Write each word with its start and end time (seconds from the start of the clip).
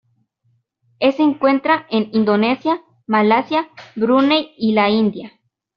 Es 0.99 1.19
encuentra 1.19 1.85
en 1.91 2.09
Indonesia, 2.13 2.81
Malasia, 3.05 3.69
Brunei 3.95 4.51
y 4.57 4.71
la 4.73 4.89
India. 4.89 5.39